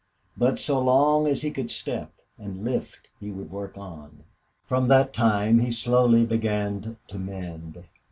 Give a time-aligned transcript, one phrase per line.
[0.35, 4.23] But so long as he could step and lift he would work on.
[4.65, 7.83] From that time he slowly began to mend.